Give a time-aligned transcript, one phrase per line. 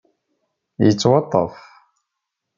[0.85, 1.55] Yettwaṭṭef.